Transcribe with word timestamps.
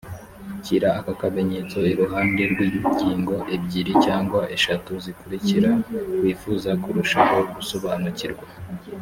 shyira 0.65 0.89
aka 0.99 1.13
kamenyetso 1.21 1.77
iruhande 1.91 2.41
rw’ingingo 2.51 3.35
ebyiri 3.55 3.93
cyangwa 4.05 4.39
eshatu 4.55 4.91
zikurikira 5.03 5.69
wifuza 6.21 6.69
kurushaho 6.83 7.37
gusobanukirwa 7.55 8.45